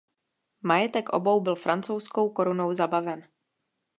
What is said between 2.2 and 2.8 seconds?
korunou